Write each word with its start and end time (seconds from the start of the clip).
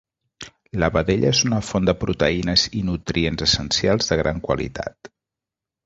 La 0.83 0.87
vedella 0.95 1.29
és 1.33 1.41
una 1.49 1.59
font 1.67 1.91
de 1.91 1.95
proteïnes 2.05 2.65
i 2.81 2.83
nutrients 2.91 3.47
essencials 3.49 4.13
de 4.13 4.21
gran 4.25 4.45
qualitat. 4.49 5.17